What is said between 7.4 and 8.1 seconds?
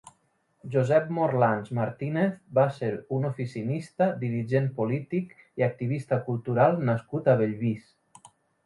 Bellvís.